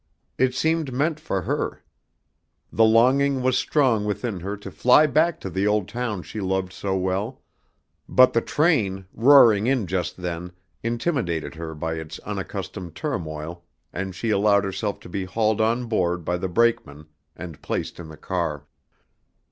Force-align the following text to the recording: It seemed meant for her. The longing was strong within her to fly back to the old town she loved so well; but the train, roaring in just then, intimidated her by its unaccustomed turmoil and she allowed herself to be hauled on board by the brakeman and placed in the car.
It 0.39 0.55
seemed 0.55 0.91
meant 0.91 1.19
for 1.19 1.43
her. 1.43 1.83
The 2.73 2.83
longing 2.83 3.43
was 3.43 3.55
strong 3.55 4.03
within 4.03 4.39
her 4.39 4.57
to 4.57 4.71
fly 4.71 5.05
back 5.05 5.39
to 5.41 5.49
the 5.51 5.67
old 5.67 5.87
town 5.87 6.23
she 6.23 6.41
loved 6.41 6.73
so 6.73 6.97
well; 6.97 7.43
but 8.09 8.33
the 8.33 8.41
train, 8.41 9.05
roaring 9.13 9.67
in 9.67 9.85
just 9.85 10.17
then, 10.17 10.53
intimidated 10.81 11.53
her 11.53 11.75
by 11.75 11.97
its 11.99 12.17
unaccustomed 12.25 12.95
turmoil 12.95 13.63
and 13.93 14.15
she 14.15 14.31
allowed 14.31 14.63
herself 14.63 14.99
to 15.01 15.07
be 15.09 15.25
hauled 15.25 15.61
on 15.61 15.85
board 15.85 16.25
by 16.25 16.37
the 16.37 16.49
brakeman 16.49 17.05
and 17.35 17.61
placed 17.61 17.99
in 17.99 18.07
the 18.07 18.17
car. 18.17 18.65